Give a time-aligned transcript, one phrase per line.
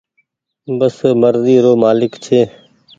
[0.77, 2.39] بس مرزي رو مآلڪ ڇي۔